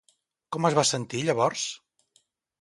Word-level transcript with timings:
Com 0.55 0.65
es 0.69 0.77
va 0.79 0.85
sentir 0.93 1.21
llavors? 1.27 1.67